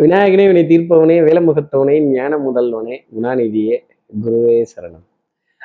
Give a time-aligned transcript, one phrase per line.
[0.00, 3.76] விநாயகனே வினை தீர்ப்பவனே வேலமுகத்தவனே ஞான முதல்வனே குணாநிதியே
[4.24, 5.02] குருவே சரணம்.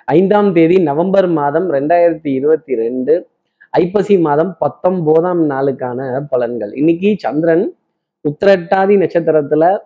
[0.05, 3.29] ஐந்தாம் தேதி நவம்பர் மாதம் ரெண்டாயிரத்தி இருபத்தி ரெண்டு
[3.69, 6.73] ஐப்பசி மாதம் பத்தொன்பதாம் நாளுக்கான பலன்கள்.
[6.75, 7.75] இன்னைக்கு சந்திரன்
[8.25, 9.77] உத்திரட்டாதி நட்சத்திரத்துல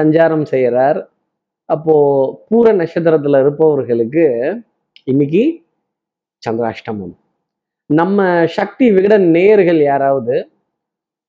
[0.00, 1.10] சஞ்சாரம் செய்கிறார்
[1.64, 1.96] அப்போ
[2.48, 4.26] பூர நட்சத்திரத்துல இருப்பவர்களுக்கு
[5.04, 5.64] இன்னைக்கு
[6.48, 7.16] சந்திராஷ்டமம்.
[7.86, 10.50] நம்ம சக்தி விகட நேயர்கள் யாராவது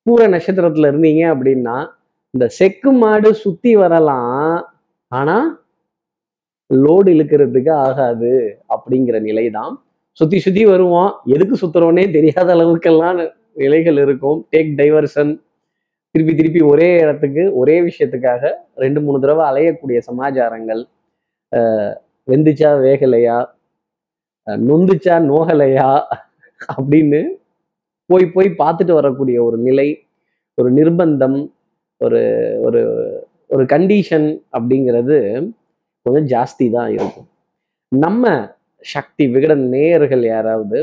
[0.06, 2.00] பூர நட்சத்திரத்துல இருந்தீங்க அப்படின்னா
[2.34, 4.60] இந்த செக்கு மாடு சுத்தி வரலாம்
[5.12, 5.36] ஆனா
[6.70, 8.32] லோடு இழுக்கிறதுக்கு ஆகாது
[8.76, 9.74] அப்படிங்கிற நிலை தான்
[10.18, 11.12] சுத்தி சுத்தி வருவோம்.
[11.34, 13.20] எதுக்கு சுத்துறோன்னே தெரியாத அளவுக்கெல்லாம்
[13.64, 14.40] நிலைகள் இருக்கும்.
[14.54, 15.32] டேக் டைவர்ஷன்
[16.16, 18.44] திருப்பி திருப்பி ஒரே இடத்துக்கு ஒரே விஷயத்துக்காக
[18.84, 20.82] ரெண்டு மூணு தடவை அலையக்கூடிய சமாச்சாரங்கள்.
[22.28, 23.38] வெந்துச்சா வேகலையா?
[24.68, 25.90] நொந்துச்சா நோகலையா?
[26.74, 27.22] அப்படின்னு
[28.10, 29.90] போய் போய் பார்த்துட்டு வரக்கூடிய ஒரு நிலை
[30.58, 31.40] ஒரு நிர்பந்தம்
[32.02, 32.22] ஒரு
[32.62, 32.82] ஒரு
[33.50, 35.18] ஒரு கண்டிஷன் அப்படிங்கிறது
[36.06, 37.28] கொஞ்சம் ஜாஸ்தி தான் இருக்கும்.
[37.92, 38.26] நம்ம
[38.86, 40.80] சக்தி விகடன் நேயர்கள் யாராவது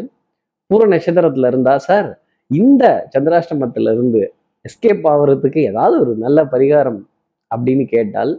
[0.71, 2.09] பூர நட்சத்திரத்துல இருந்தா சார்
[2.51, 4.23] இந்த சந்திராஷ்டமத்துல இருந்து
[4.65, 7.01] எஸ்கேப் ஆகிறதுக்கு ஏதாவது ஒரு நல்ல பரிகாரம்
[7.51, 8.33] அப்படின்னு கேட்டால்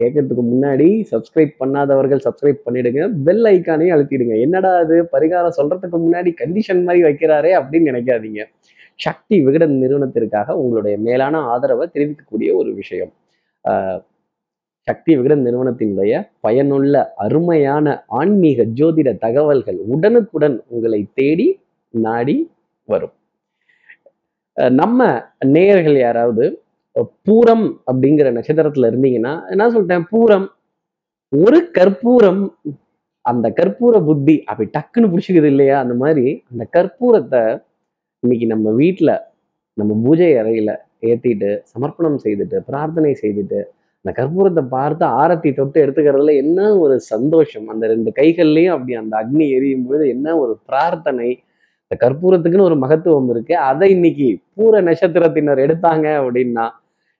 [0.00, 3.00] கேட்கறதுக்கு முன்னாடி சப்ஸ்கிரைப் பண்ணாதவர்கள் சப்ஸ்கிரைப் பண்ணிடுங்க.
[3.26, 4.34] பெல் ஐக்கானையும் அழுத்திடுங்க.
[4.40, 8.40] என்னடா அது பரிகாரம் சொல்றதுக்கு முன்னாடி கண்டிஷன் மாதிரி வைக்கிறாரே அப்படின்னு நினைக்காதீங்க.
[9.00, 13.12] சக்தி விகடன் நிறுவனத்திற்காக உங்களுடைய மேலான ஆதரவை தெரிவிக்கக்கூடிய ஒரு விஷயம்.
[13.68, 14.00] ஆஹ்
[14.80, 21.48] சக்தி விகடன் நிறுவனத்தினுடைய பயனுள்ள அருமையான ஆன்மீக ஜோதிட தகவல்கள் உடனுக்குடன் உங்களை தேடி
[21.88, 22.36] நாடி
[22.84, 23.12] வரும்.
[24.60, 26.62] அஹ் நம்ம நேயர்கள் யாராவது
[27.00, 30.04] பூரம் அப்படிங்கிற நட்சத்திரத்துல இருந்தீங்கன்னா என்ன சொல்லிட்டேன்?
[30.12, 30.46] பூரம்
[31.28, 32.42] ஒரு கற்பூரம்
[33.20, 35.80] அந்த கற்பூர புத்தி அப்படி டக்குன்னு பிடிச்சிக்குது இல்லையா?
[35.80, 37.42] அந்த மாதிரி அந்த கற்பூரத்தை
[38.22, 39.12] இன்னைக்கு நம்ம வீட்டில்
[39.74, 40.70] நம்ம பூஜை அறையில
[41.02, 43.60] ஏத்திட்டு சமர்ப்பணம் செய்துட்டு பிரார்த்தனை செய்துட்டு
[44.04, 47.68] அந்த கற்பூரத்தை பார்த்து ஆரத்தி தொட்டு எடுத்துக்கிறதுல என்ன ஒரு சந்தோஷம்?
[47.68, 51.28] அந்த ரெண்டு கைகள்லையும் அப்படி அந்த அக்னி எரியும் பொழுது என்ன ஒரு பிரார்த்தனை?
[51.82, 53.56] இந்த கற்பூரத்துக்குன்னு ஒரு மகத்துவம் இருக்கு.
[53.60, 56.66] அதை இன்னைக்கு பூர நட்சத்திரத்தினர் எடுத்தாங்க அப்படின்னா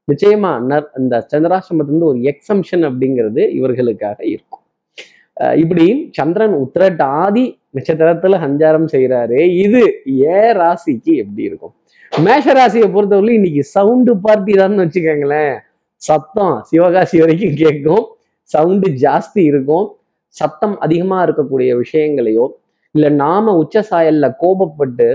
[0.09, 4.63] நிச்சயமா நர் இந்த சந்திராசிரமத்திலிருந்து ஒரு எக்ஸம்ஷன் அப்படிங்கிறது இவர்களுக்காக இருக்கும்.
[5.37, 7.45] அஹ் இப்படி சந்திரன் உத்திரட்டாதி
[7.75, 9.83] நட்சத்திரத்துல சஞ்சாரம் செய்யறாரு இது
[10.21, 11.75] ஏ ராசிக்கு எப்படி இருக்கும்?
[12.27, 15.55] மேஷ ராசியை பொறுத்தவரை இன்னைக்கு சவுண்டு பார்ட்டி தான் வச்சுக்கோங்களேன்.
[15.97, 18.05] சத்தம் சிவகாசி வரைக்கும் கேட்கும்.
[18.43, 19.87] சவுண்டு ஜாஸ்தி இருக்கும்.
[20.29, 22.47] சத்தம் அதிகமா இருக்கக்கூடிய விஷயங்களையோ
[22.95, 25.09] இல்லை நாம உச்ச சாயல்ல கோபப்பட்டு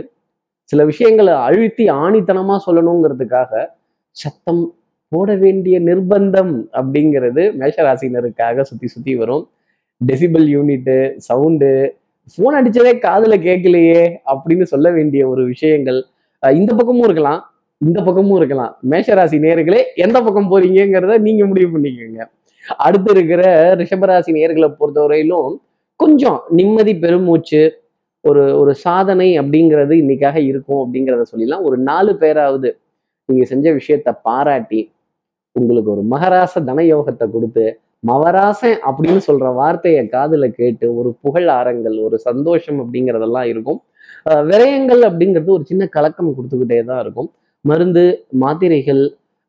[0.63, 3.65] சில விஷயங்களை அழுத்தி ஆணித்தனமா சொல்லணுங்கிறதுக்காக
[4.11, 4.63] சத்தம்
[5.11, 9.43] போட வேண்டிய நிர்பந்தம் அப்படிங்கிறது மேஷராசினருக்காக சுத்தி சுத்தி வரும்.
[10.01, 11.71] டெசிபல் யூனிட்டு சவுண்டு
[12.33, 15.99] ஃபோன் அடிச்சதே காதுல கேட்கலையே அப்படின்னு சொல்ல வேண்டிய ஒரு விஷயங்கள்
[16.43, 17.41] இந்த பக்கமும் இருக்கலாம்
[17.81, 18.73] இந்த பக்கமும் இருக்கலாம்.
[18.91, 22.21] மேஷராசி நேர்களே எந்த பக்கம் போறீங்கிறத நீங்க முடிவு பண்ணிக்கோங்க.
[22.77, 23.41] அடுத்து இருக்கிற
[23.81, 25.49] ரிஷபராசி நேர்களை பொறுத்தவரையிலும்
[25.99, 27.61] கொஞ்சம் நிம்மதி பெருமூச்சு
[28.21, 31.65] ஒரு ஒரு சாதனை அப்படிங்கிறது இன்னைக்காக இருக்கும் அப்படிங்கிறத சொல்லிடலாம்.
[31.67, 32.69] ஒரு நாலு பேராவது
[33.29, 34.81] நீங்க செஞ்ச விஷயத்த பாராட்டி
[35.55, 37.65] உங்களுக்கு ஒரு மகராச தனயோகத்தை கொடுத்து
[38.07, 43.83] மவராசன் அப்படின்னு சொல்ற வார்த்தையை காதுல கேட்டு ஒரு புகழ் ஆரங்கள் ஒரு சந்தோஷம் அப்படிங்கிறதெல்லாம் இருக்கும்.
[44.29, 47.31] அஹ் விரயங்கள் அப்படிங்கிறது ஒரு சின்ன கலக்கம் கொடுத்துக்கிட்டே தான் இருக்கும்.
[47.61, 49.03] மருந்து மாத்திரைகள்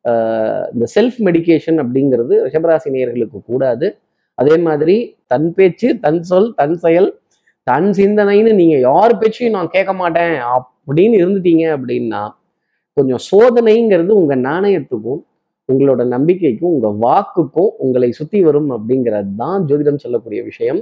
[0.05, 3.97] ஆஹ் இந்த செல்ஃப் மெடிகேஷன் அப்படிங்கிறது ரிஷபராசி நேயர்களுக்கு கூடாது.
[4.35, 7.19] அதே மாதிரி தன் பேச்சு தன் சொல் தன் செயல்
[7.63, 12.21] தன் சிந்தனைன்னு நீங்க யார் பேச்சையும் நான் கேட்க மாட்டேன் அப்படின்னு இருந்துட்டீங்க அப்படின்னா
[12.93, 15.19] கொஞ்சம் சோதனைங்கிறது உங்க நாணயத்துக்கும்
[15.69, 20.81] உங்களோட நம்பிக்கைக்கும் உங்க வாக்குக்கும் உங்களை சுத்தி வரும் அப்படிங்கிறது தான் ஜோதிடம் சொல்லக்கூடிய விஷயம்.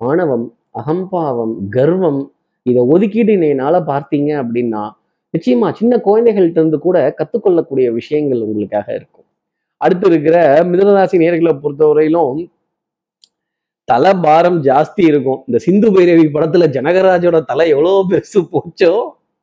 [0.00, 0.46] ஆணவம்
[0.80, 2.20] அகம்பாவம் கர்வம்
[2.66, 4.82] இதை ஒதுக்கிட்டு என்னால பார்த்தீங்க அப்படின்னா
[5.34, 9.26] நிச்சயமா சின்ன குழந்தைகள்கிட்ட இருந்து கூட கத்துக்கொள்ளக்கூடிய விஷயங்கள் உங்களுக்காக இருக்கும்.
[9.80, 10.36] அடுத்து இருக்கிற
[10.70, 12.40] மிதனராசி நேர்களை பொறுத்தவரையிலும்
[13.88, 15.40] தலை பாரம் ஜாஸ்தி இருக்கும்.
[15.46, 18.92] இந்த சிந்து பைரவி படத்துல ஜனகராஜோட தலை எவ்வளோ பெருசு போச்சோ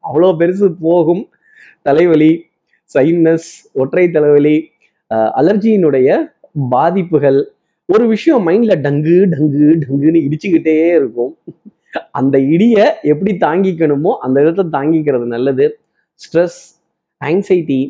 [0.04, 1.24] அவ்வளோ பெருசு போகும்.
[1.88, 2.32] தலைவலி
[2.96, 3.50] சைனஸ்
[3.82, 4.56] ஒற்றை தலைவலி
[5.12, 6.18] அலர்ஜியினுடைய
[6.70, 7.40] பாதிப்புகள்.
[7.86, 11.38] ஒரு விஷயம் மைண்ட்ல டங்கு டங்கு டங்குன்னு இடிச்சுக்கிட்டே இருக்கும்.
[12.12, 15.80] அந்த இடிய எப்படி தாங்கிக்கணுமோ அந்த இடத்துல தாங்கிக்கிறது நல்லது.
[16.22, 16.60] ஸ்ட்ரெஸ்
[17.26, 17.82] ஆங்ஸைட்டி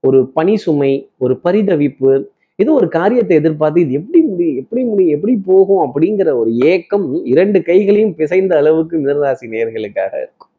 [0.00, 2.24] ஒரு பனி சுமை ஒரு பரிதவிப்பு
[2.56, 7.62] ஏதோ ஒரு காரியத்தை எதிர்பார்த்து இது எப்படி முடியும் எப்படி முடியும் எப்படி போகும் அப்படிங்கிற ஒரு ஏக்கம் இரண்டு
[7.62, 10.50] கைகளையும் பிசைந்த அளவுக்கு மிதராசி நேர்களுக்காக இருக்கும்.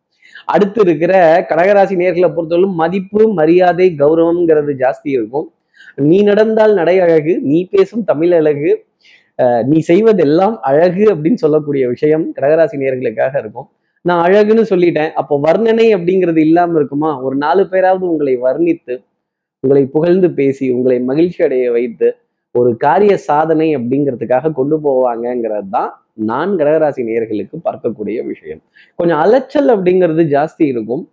[0.45, 1.13] அடுத்து இருக்கிற
[1.49, 5.53] கடகராசி நேர்களை பொறுத்தவரைக்கும் மதிப்பு மரியாதை கௌரவம்ங்கிறது ஜாஸ்தி இருக்கும்.
[6.09, 8.71] நீ நடந்தால் நடை அழகு நீ பேசும் தமிழ் அழகு
[9.69, 13.67] நீ செய்வதெல்லாம் அழகு அப்படின்னு சொல்லக்கூடிய விஷயம் கடகராசி நேர்களுக்காக இருக்கும்.
[14.05, 15.11] நான் அழகுன்னு சொல்லிட்டேன்.
[15.19, 17.11] அப்போ வர்ணனை அப்படிங்கிறது இல்லாம இருக்குமா?
[17.25, 18.95] ஒரு நாலு பேராவது உங்களை வர்ணித்து
[19.63, 22.07] உங்களை புகழ்ந்து பேசி உங்களை மகிழ்ச்சி அடைய வைத்து
[22.55, 25.91] ஒரு காரிய சாதனை அப்படிங்கிறதுக்காக கொண்டு போவாங்கங்கிறது தான்
[26.29, 28.61] நான் கடகராசி நேர்களுக்கு பார்க்கக்கூடிய விஷயம்.
[28.99, 31.03] கொஞ்சம் அலைச்சல் அப்படிங்கிறது ஜாஸ்தி இருக்கும்.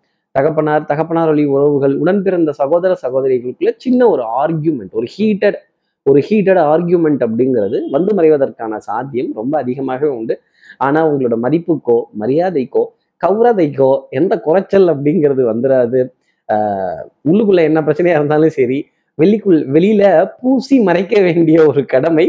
[0.43, 5.59] தகப்பனார் தகப்பனார் வழி உறவுகள் உடன் பிறந்த சகோதர சகோதரிகளுக்குள்ள சின்ன ஒரு ஆர்கியூமெண்ட் ஒரு ஹீட்டட்
[6.07, 10.35] ஒரு ஹீட்டட் ஆர்கியூமெண்ட் அப்படிங்கிறது வந்து மறைவதற்கான சாத்தியம் ரொம்ப அதிகமாகவே உண்டு.
[10.79, 12.83] ஆனா உங்களோட மதிப்புக்கோ மரியாதைக்கோ
[13.21, 16.01] கௌரதைக்கோ எந்த குறைச்சல் அப்படிங்கிறது வந்துடாது
[16.49, 18.79] ஆஹ் உள்ளுக்குள்ள என்ன பிரச்சனையா இருந்தாலும் சரி
[19.19, 20.03] வெளிக்குள் வெளியில
[20.41, 22.27] பூசி மறைக்க வேண்டிய ஒரு கடமை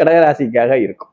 [0.00, 1.10] கடகராசிக்காக இருக்கும்.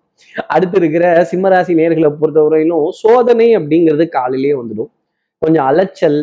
[0.48, 4.92] அடுத்து இருக்கிற சிம்மராசி நேர்களை பொறுத்தவரையிலும் சோதனை அப்படிங்கிறது காலையிலேயே வந்துடும்.
[5.41, 6.17] கொஞ்சம் அலைச்சல்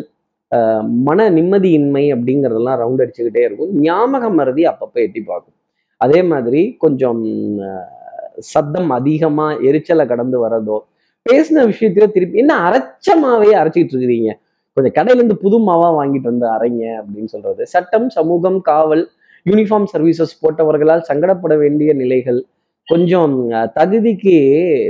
[1.07, 3.71] மன நிம்மதியின்மை அப்படிங்கிறதெல்லாம் ரவுண்ட் அடிச்சுக்கிட்டே இருக்கும்.
[3.85, 5.55] ஞாபக மறதி அப்பப்போ எட்டி பார்க்கும்.
[6.01, 7.21] அதே மாதிரி கொஞ்சம்
[8.51, 10.77] சத்தம் அதிகமாக எரிச்சலை கடந்து வர்றதோ
[11.25, 14.29] பேசின விஷயத்தையோ திருப்பி என்ன அரைச்சமாவே அரைச்சிட்டு இருக்கிறீங்க?
[14.77, 17.61] கொஞ்சம் கடையிலேருந்து புது மாவா வாங்கிட்டு வந்து அரைங்க அப்படின்னு சொல்றது.
[17.73, 19.03] சட்டம் சமூகம் காவல்
[19.45, 22.39] யூனிஃபார்ம் சர்வீசஸ் போட்டவர்களால் சங்கடப்பட வேண்டிய நிலைகள்
[22.87, 23.35] கொஞ்சம்
[23.77, 24.37] தகுதிக்கு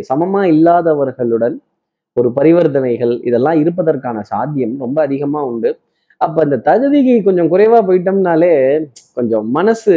[0.09, 1.57] சமமா இல்லாதவர்களுடன்
[2.19, 5.71] ஒரு பரிவர்த்தனைகள் இதெல்லாம் இருப்பதற்கான சாத்தியம் ரொம்ப அதிகமா உண்டு.
[6.25, 8.53] அப்ப இந்த தகுதிக்கு கொஞ்சம் குறைவா போயிட்டோம்னாலே
[9.17, 9.93] கொஞ்சம் மனசு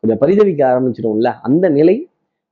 [0.00, 1.30] கொஞ்சம் பரிதவிக்க ஆரம்பிச்சிடும்ல.
[1.42, 1.96] அந்த நிலை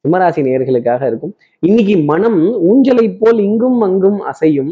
[0.04, 1.32] சிம்மராசி நேயர்களுக்காக இருக்கும்.
[1.68, 2.38] இன்னைக்கு மனம்
[2.68, 4.70] ஊஞ்சலை போல் இங்கும் அங்கும் அசையும்.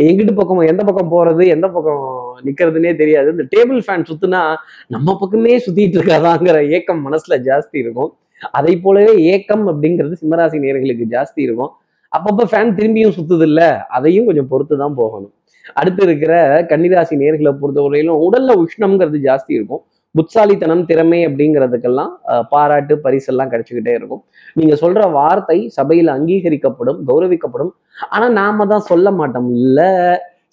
[0.00, 2.04] எங்கிட்டு பக்கம் எந்த பக்கம் போறது எந்த பக்கம்
[2.46, 3.28] நிக்கிறதுனே தெரியாது.
[3.30, 4.42] இந்த டேபிள் ஃபேன் சுத்துனா
[4.88, 8.10] நம்ம பக்கமே சுத்திட்டு இருக்காதாங்கிற ஏக்கம் மனசுல ஜாஸ்தி இருக்கும்.
[8.58, 11.72] அதை போலவே ஏக்கம் அப்படிங்கிறது சிம்மராசி நேர்களுக்கு ஜாஸ்தி இருக்கும்.
[12.16, 13.62] அப்பப்போ ஃபேன் திரும்பியும் சுத்துது இல்ல
[13.96, 15.32] அதையும் கொஞ்சம் பொறுத்து தான் போகணும்.
[15.80, 16.32] அடுத்து இருக்கிற
[16.70, 19.82] கன்னிராசி நேர்களை பொறுத்தவரையிலும் உடல்ல உஷ்ணம்ங்கிறது ஜாஸ்தி இருக்கும்.
[20.14, 22.12] புட்சாலித்தனம் திறமை அப்படிங்கிறதுக்கெல்லாம்
[22.52, 24.22] பாராட்டு பரிசெல்லாம் கிடைச்சிக்கிட்டே இருக்கும்.
[24.58, 27.72] நீங்க சொல்ற வார்த்தை சபையில அங்கீகரிக்கப்படும் கௌரவிக்கப்படும்.
[28.14, 29.80] ஆனா நாம தான் சொல்ல மாட்டோம் இல்ல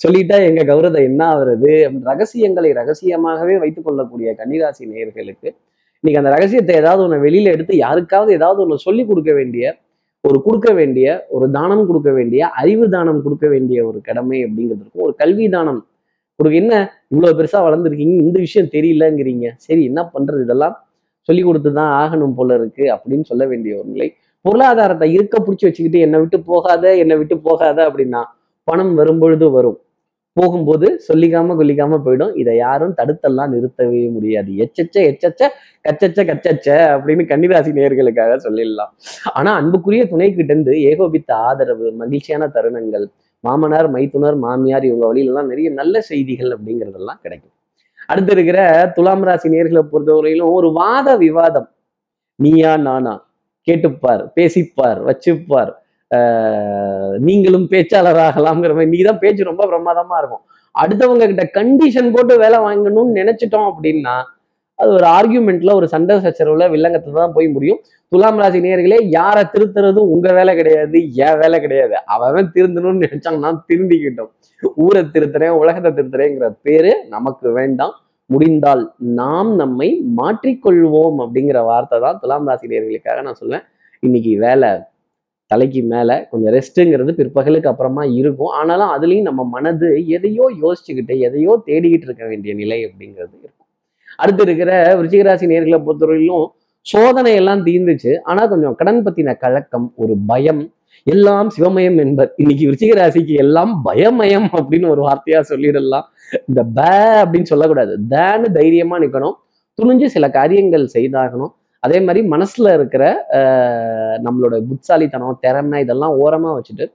[0.04, 1.72] சொல்லிட்டா எங்க கௌரவம் என்ன ஆகுறது?
[2.12, 5.50] ரகசியங்களை ரகசியமாகவே வைத்துக் கொள்ளக்கூடிய கன்னிராசி நேயர்களுக்கு
[6.04, 9.66] நீங்க அந்த ரகசியத்தை ஏதாவது ஒன்று வெளியில எடுத்து யாருக்காவது ஏதாவது ஒன்று சொல்லி கொடுக்க வேண்டிய
[10.27, 15.06] ஒரு கொடுக்க வேண்டிய ஒரு தானம் கொடுக்க வேண்டிய அறிவு தானம் கொடுக்க வேண்டிய ஒரு கடமை அப்படிங்கிறது இருக்கும்.
[15.07, 15.81] ஒரு கல்வி தானம்.
[16.39, 16.74] உங்களுக்கு என்ன
[17.13, 18.16] இவ்வளவு பெருசா வளர்ந்துருக்கீங்க?
[18.25, 19.48] இந்த விஷயம் தெரியலங்கிறீங்க.
[19.66, 20.42] சரி என்ன பண்றது?
[20.48, 20.75] இதெல்லாம்
[21.30, 24.07] சொல்லி கொடுத்து தான் ஆகணும் போல இருக்கு அப்படின்னு சொல்ல வேண்டிய ஒரு நிலை.
[24.45, 28.22] பொருளாதாரத்தை இருக்க பிடிச்சி வச்சுக்கிட்டு என்னை விட்டு போகாத என்னை விட்டு போகாத அப்படின்னா
[28.68, 29.77] பணம் வரும்பொழுது வரும்.
[30.40, 32.34] போகும்போது சொல்லிக்காம கொல்லிக்காம போயிடும்.
[32.36, 34.52] இதை யாரும் தடுத்தெல்லாம் நிறுத்தவே முடியாது.
[34.64, 35.42] எச்சச்ச எச்சச்ச
[35.84, 38.92] கச்சச்ச கச்சச்ச அப்படின்னு கன்னிராசி நேயர்களுக்காக சொல்லிடலாம்.
[39.34, 43.06] ஆனா அன்புக்குரிய துணை கிட்ட இருந்து ஏகோபித்த ஆதரவு மகிழ்ச்சியான தருணங்கள்
[43.44, 47.54] மாமனார் மைத்துனர் மாமியார் இவங்க வழியிலலாம் நிறைய நல்ல செய்திகள் அப்படிங்கிறதெல்லாம் கிடைக்கும்.
[48.08, 48.60] அடுத்து இருக்கிற
[48.96, 51.70] துலாம் ராசி நேர்களை பொறுத்தவரையிலும் ஒரு வாத விவாதம்.
[52.40, 53.14] நீயா நானா?
[53.68, 55.72] கேட்டுப்பார் பேசிப்பார் வச்சுப்பார்.
[57.28, 58.92] நீங்களும் நீங்களும் பேச்சாளராகலாம்ங்கிற மாதிரி.
[58.94, 60.44] நீ தான் பேச்சு ரொம்ப பிரமாதமா இருக்கும்.
[60.76, 64.16] அடுத்தவங்க கிட்ட கண்டிஷன் போட்டு வேலை வாங்கணும்னு நினைச்சிட்டோம் அப்படின்னா
[64.80, 67.80] அது ஒரு ஆர்கியூமெண்ட்ல ஒரு சண்டை சச்சரவுல வில்லங்கத்துல தான் போய் முடியும்.
[68.12, 70.98] துலாம் ராசி நேயர்களே யாரை திருத்துறதும் உங்க வேலை கிடையாது
[71.28, 71.96] என் வேலை கிடையாது.
[72.16, 74.32] அவன் திருந்தணும்னு நினைச்சாங்கன்னா திருந்திக்கிட்டோம்.
[74.86, 77.94] ஊரை திருத்துறேன் உலகத்தை திருத்துறேங்கிற பேரு நமக்கு வேண்டாம்.
[78.30, 78.84] முடிந்தால்
[79.20, 79.90] நாம் நம்மை
[80.20, 83.66] மாற்றிக்கொள்வோம் அப்படிங்கிற வார்த்தை தான் துலாம் ராசி நேர்களுக்காக நான் சொல்லுவேன்
[84.04, 84.70] இன்னைக்கு வேலை
[85.52, 88.52] தலைக்கு மேல கொஞ்சம் ரெஸ்ட்டுங்கிறது பிற்பகலுக்கு அப்புறமா இருக்கும்.
[88.60, 93.68] ஆனாலும் அதுலயும் நம்ம மனது எதையோ யோசிச்சுக்கிட்டு எதையோ தேடிக்கிட்டு இருக்க வேண்டிய நிலை அப்படிங்கிறது இருக்கும்.
[94.18, 96.48] அடுத்து இருக்கிற விருச்சிகராசி நேர்களை பொறுத்தவரையிலும்
[96.82, 98.12] சோதனை எல்லாம் தீர்ந்துச்சு.
[98.22, 100.64] ஆனா கொஞ்சம் கடன் பற்றின கலக்கம் ஒரு பயம்
[101.04, 106.06] எல்லாம் சிவமயம் என்பர் இன்னைக்கு விருச்சிக ராசிக்கு எல்லாம் பயமயம் அப்படின்னு ஒரு வார்த்தையா சொல்லிடலாம்.
[106.48, 107.94] இந்த பே அப்படின்னு சொல்லக்கூடாது.
[108.14, 109.36] தேன்னு தைரியமா நிற்கணும்
[109.82, 111.54] துணிஞ்சு சில காரியங்கள் செய்தாகணும்.
[111.86, 113.04] அதே மாதிரி மனசுல இருக்கிற
[114.25, 116.86] நம்மளோட புத்தாலித்தனம் திறமை இதெல்லாம் ஓரமா வச்சுட்டு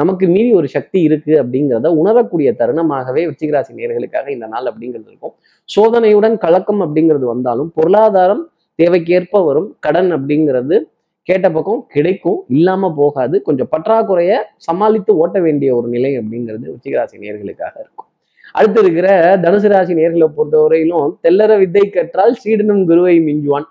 [0.00, 5.34] நமக்கு மீறி ஒரு சக்தி இருக்கு அப்படிங்கிறத உணரக்கூடிய தருணமாகவே விருச்சிகராசி நேர்களுக்காக இந்த நாள் அப்படிங்கிறது இருக்கும்.
[5.68, 8.42] சோதனையுடன் கலக்கம் அப்படிங்கிறது வந்தாலும் பொருளாதாரம்
[8.78, 9.68] தேவைக்கேற்ப வரும்.
[9.86, 10.76] கடன் அப்படிங்கிறது
[11.28, 13.36] கேட்ட பக்கம் கிடைக்கும் இல்லாம போகாது.
[13.48, 14.32] கொஞ்சம் பற்றாக்குறைய
[14.68, 18.08] சமாளித்து ஓட்ட வேண்டிய ஒரு நிலை அப்படிங்கிறது உச்சிகராசி நேர்களுக்காக இருக்கும்.
[18.58, 19.08] அடுத்து இருக்கிற
[19.44, 23.68] தனுசு ராசி நேர்களை பொறுத்தவரையிலும் தெல்லற வித்தை கற்றால் சீடனும் குருவை மிஞ்சுவான்.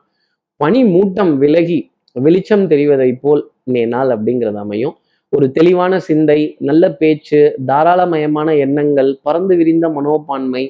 [0.59, 1.79] பனி மூட்டம் விலகி
[2.15, 4.95] வெளிச்சம் தெரிவதை போல் இன்னைய நாள் அப்படிங்கிறது அமையும்.
[5.29, 10.63] ஒரு தெளிவான சிந்தை நல்ல பேச்சு தாராளமயமான எண்ணங்கள் பறந்து விரிந்த மனோப்பான்மை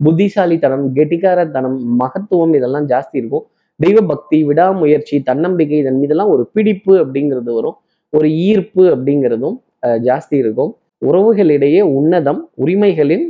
[0.00, 3.44] புத்திசாலித்தனம் கெட்டிக்காரத்தனம் மகத்துவம் இதெல்லாம் ஜாஸ்தி இருக்கும்.
[3.80, 7.76] தெய்வ பக்தி விடாமுயற்சி தன்னம்பிக்கை இதன் மீதெல்லாம் ஒரு பிடிப்பு அப்படிங்கிறது வரும்.
[8.12, 10.72] ஒரு ஈர்ப்பு அப்படிங்கிறதும் அஹ், ஜாஸ்தி இருக்கும்.
[11.02, 13.26] உறவுகளிடையே உன்னதம் உரிமைகளின்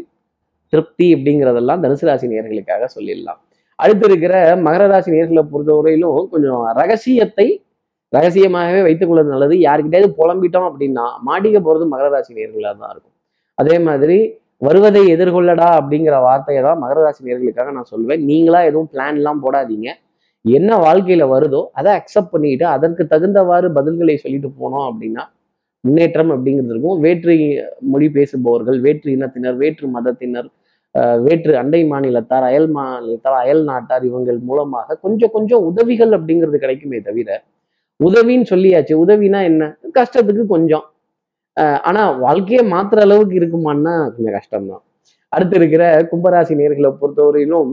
[0.72, 3.40] திருப்தி அப்படிங்கிறதெல்லாம் தனுசு ராசி நேர்களுக்காக சொல்லிடலாம்.
[3.82, 4.34] அடுத்து இருக்கிற
[4.66, 7.46] மகர ராசி நேர்களை பொறுத்தவரையிலும் கொஞ்சம் ரகசியத்தை
[8.12, 9.54] ரகசியமாகவே வைத்துக் கொள்வது நல்லது.
[9.66, 13.14] யாருக்கிட்டயாவது புலம்பிட்டோம் அப்படின்னா மாட்டிக்க போகிறது மகர ராசி நேர்களாக தான் இருக்கும்.
[13.58, 14.18] அதே மாதிரி
[14.66, 19.88] வருவதை எதிர்கொள்ளடா அப்படிங்கிற வார்த்தையை தான் மகர ராசி நேர்களுக்காக நான் சொல்லுவேன் நீங்களா எதுவும் பிளான்லாம் போடாதீங்க.
[20.44, 25.24] என்ன வாழ்க்கையில வருதோ அதை அக்செப்ட் பண்ணிக்கிட்டு அதற்கு தகுந்தவாறு பதில்களை சொல்லிட்டு போனோம் அப்படின்னா
[25.84, 26.98] முன்னேற்றம் அப்படிங்கிறது இருக்கும்.
[27.06, 27.34] வேற்று
[27.92, 30.48] மொழி பேசுபவர்கள் வேற்று இனத்தினர் வேற்று மதத்தினர்
[31.22, 37.42] வேற்று அண்டை மாநிலத்தார் அயல் மாநிலத்தார் அயல் நாட்டார் இவங்கள் மூலமாக கொஞ்சம் கொஞ்சம் உதவிகள் அப்படிங்கிறது கிடைக்குமே தவிர
[38.04, 38.94] உதவின்னு சொல்லியாச்சு.
[38.94, 39.78] உதவினா என்ன?
[39.94, 40.84] கஷ்டத்துக்கு கொஞ்சம்.
[41.56, 44.82] அஹ் ஆனா வாழ்க்கையை மாத்துற அளவுக்கு இருக்குமான்னா கொஞ்சம் கஷ்டம்தான்.
[45.28, 47.70] அடுத்து இருக்கிற கும்பராசி நேர்களை பொறுத்தவரையிலும்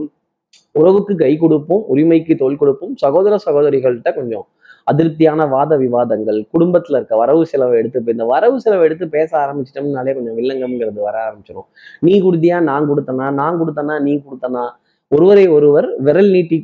[0.72, 4.46] உறவுக்கு கை கொடுப்போம் உரிமைக்கு தோல் கொடுப்போம் சகோதர சகோதரிகள்கிட்ட கொஞ்சம்
[4.86, 10.36] அதிருப்தியான வாத விவாதங்கள் குடும்பத்துல இருக்க வரவு செலவை எடுத்து இந்த வரவு செலவை எடுத்து பேச ஆரம்பிச்சிட்டோம்னாலே கொஞ்சம்
[10.38, 11.68] வில்லங்கம்ங்கிறது வர ஆரம்பிச்சிடும்
[12.00, 14.64] நீ கொடுத்தியா நான் கொடுத்தனா நான் கொடுத்தனா நீ கொடுத்தனா?
[15.08, 16.58] ஒருவரை ஒருவர் விரல் நீட்டி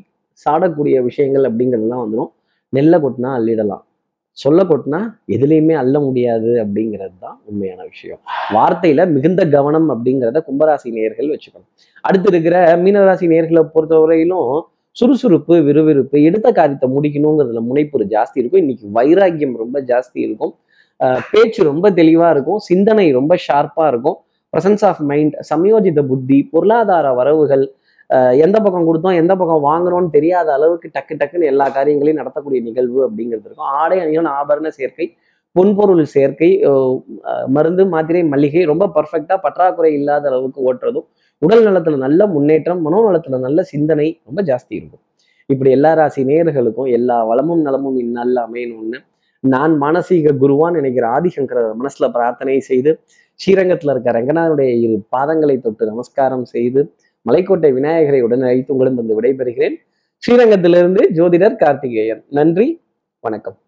[0.45, 2.31] சாடக்கூடிய விஷயங்கள் அப்படிங்கிறதுலாம் வந்துடும்
[2.69, 3.85] நெல்லை கொட்டினா அள்ளிடலாம்.
[4.39, 5.01] சொல்ல கொட்டினா
[5.35, 8.21] எதுலேயுமே அள்ள முடியாது அப்படிங்கிறது தான் உண்மையான விஷயம்.
[8.55, 11.71] வார்த்தையில மிகுந்த கவனம் அப்படிங்கிறத கும்பராசி நேர்கள் வச்சுக்கணும்.
[12.05, 14.51] அடுத்து இருக்கிற மீனராசி நேர்களை பொறுத்தவரையிலும்
[14.99, 18.63] சுறுசுறுப்பு விறுவிறுப்பு எடுத்த காரியத்தை முடிக்கணுங்கிறதுல முனைப்பு ஜாஸ்தி இருக்கும்.
[18.65, 20.53] இன்னைக்கு வைராக்கியம் ரொம்ப ஜாஸ்தி இருக்கும்.
[21.33, 22.61] பேச்சு ரொம்ப தெளிவாக இருக்கும்.
[22.71, 24.19] சிந்தனை ரொம்ப ஷார்ப்பாக இருக்கும்.
[24.53, 27.65] ப்ரெசன்ஸ் ஆஃப் மைண்ட் சமயோஜித புத்தி பொருளாதார வரவுகள்
[28.45, 33.47] எந்த பக்கம் கொடுத்தோம் எந்த பக்கம் வாங்குறோம்னு தெரியாத அளவுக்கு டக்கு டக்குன்னு எல்லா காரியங்களையும் நடத்தக்கூடிய நிகழ்வு அப்படிங்கிறது
[33.49, 33.71] இருக்கும்.
[33.81, 35.07] ஆடை அணிகள் ஆபரண சேர்க்கை
[35.57, 36.51] பொன்பொருள் சேர்க்கை
[37.57, 41.07] மருந்து மாத்திரை மல்லிகை ரொம்ப பர்ஃபெக்டாக பற்றாக்குறை இல்லாத அளவுக்கு ஓட்டுறதும்
[41.43, 45.01] உடல் நலத்துல நல்ல முன்னேற்றம் மனோநலத்துல நல்ல சிந்தனை ரொம்ப ஜாஸ்தி இருக்கும்.
[45.47, 48.99] இப்படி எல்லா ராசி நேயர்களுக்கும் எல்லா வளமும் நலமும் இந்நாள்ல அமையணும்னு
[49.41, 53.01] நான் மானசீக குருவான் நினைக்கிற ஆதிசங்கர மனசுல பிரார்த்தனை செய்து
[53.41, 56.95] ஸ்ரீரங்கத்துல இருக்க ரங்கநாதனுடைய இரு பாதங்களை தொட்டு நமஸ்காரம் செய்து
[57.31, 59.75] மலைக்கோட்டை விநாயகரை உடன் அழைத்து உங்களிடம் வந்து விடைபெறுகிறேன்.
[60.23, 62.25] ஸ்ரீரங்கத்திலிருந்து ஜோதிடர் கார்த்திகேயன்.
[62.29, 62.83] நன்றி
[63.21, 63.61] வணக்கம்.